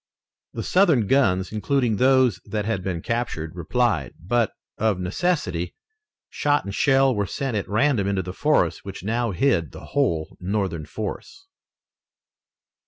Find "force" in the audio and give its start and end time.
10.87-11.45